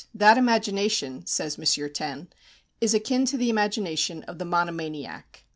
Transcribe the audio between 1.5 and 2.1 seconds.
M.